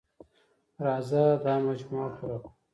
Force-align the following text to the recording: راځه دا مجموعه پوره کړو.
راځه 0.85 1.23
دا 1.45 1.53
مجموعه 1.67 2.09
پوره 2.17 2.37
کړو. 2.43 2.49